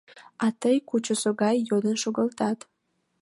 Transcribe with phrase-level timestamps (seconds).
[0.45, 2.59] —А тый кӱчызӧ гай йодын шогылтат.